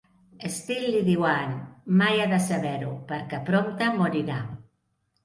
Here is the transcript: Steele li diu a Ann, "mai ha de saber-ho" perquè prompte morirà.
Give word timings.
Steele 0.53 0.87
li 0.93 1.01
diu 1.09 1.27
a 1.31 1.33
Ann, 1.41 1.51
"mai 1.99 2.21
ha 2.21 2.25
de 2.31 2.39
saber-ho" 2.47 2.95
perquè 3.13 3.41
prompte 3.51 3.91
morirà. 3.99 4.39